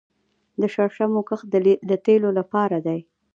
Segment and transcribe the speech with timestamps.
[0.59, 1.47] د شرشمو کښت
[1.89, 2.99] د تیلو لپاره دی